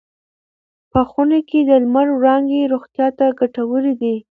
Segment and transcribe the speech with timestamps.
[0.91, 4.15] په خونه کې د لمر وړانګې روغتیا ته ګټورې دي.